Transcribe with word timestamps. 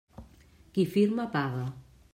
Qui 0.77 0.87
firma, 0.95 1.27
paga. 1.37 1.67